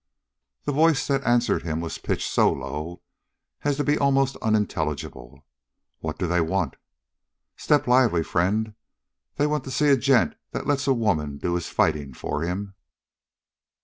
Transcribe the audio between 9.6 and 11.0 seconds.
to see a gent that lets a